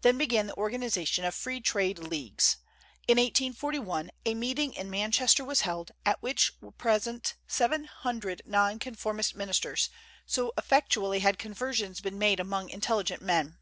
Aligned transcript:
Then 0.00 0.16
began 0.16 0.46
the 0.46 0.56
organization 0.56 1.22
of 1.26 1.34
Free 1.34 1.60
Trade 1.60 1.98
Leagues. 1.98 2.56
In 3.06 3.18
1841 3.18 4.10
a 4.24 4.34
meeting 4.34 4.72
in 4.72 4.88
Manchester 4.88 5.44
was 5.44 5.60
held, 5.60 5.90
at 6.06 6.22
which 6.22 6.54
were 6.62 6.70
present 6.72 7.34
seven 7.46 7.84
hundred 7.84 8.40
nonconformist 8.46 9.34
ministers, 9.34 9.90
so 10.24 10.54
effectually 10.56 11.18
had 11.18 11.38
conversions 11.38 12.00
been 12.00 12.16
made 12.18 12.40
among 12.40 12.70
intelligent 12.70 13.20
men. 13.20 13.58